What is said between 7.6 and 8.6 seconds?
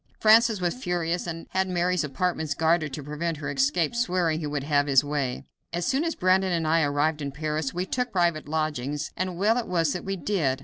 we took private